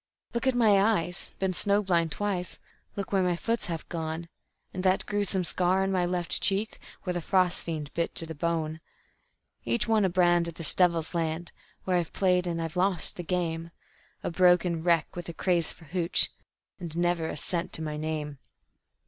"Look 0.33 0.47
at 0.47 0.55
my 0.55 0.81
eyes 0.81 1.29
been 1.37 1.53
snow 1.53 1.83
blind 1.83 2.11
twice; 2.11 2.57
look 2.95 3.11
where 3.11 3.21
my 3.21 3.35
foot's 3.35 3.67
half 3.67 3.87
gone; 3.87 4.29
And 4.73 4.81
that 4.83 5.05
gruesome 5.05 5.43
scar 5.43 5.83
on 5.83 5.91
my 5.91 6.07
left 6.07 6.41
cheek, 6.41 6.79
where 7.03 7.13
the 7.13 7.21
frost 7.21 7.63
fiend 7.65 7.93
bit 7.93 8.15
to 8.15 8.25
the 8.25 8.33
bone. 8.33 8.79
Each 9.63 9.87
one 9.87 10.03
a 10.03 10.09
brand 10.09 10.47
of 10.47 10.55
this 10.55 10.73
devil's 10.73 11.13
land, 11.13 11.51
where 11.83 11.97
I've 11.97 12.13
played 12.13 12.47
and 12.47 12.59
I've 12.59 12.75
lost 12.75 13.15
the 13.15 13.21
game, 13.21 13.69
A 14.23 14.31
broken 14.31 14.81
wreck 14.81 15.15
with 15.15 15.29
a 15.29 15.33
craze 15.33 15.71
for 15.71 15.85
`hooch', 15.85 16.29
and 16.79 16.97
never 16.97 17.29
a 17.29 17.37
cent 17.37 17.71
to 17.73 17.83
my 17.83 17.95
name. 17.95 18.39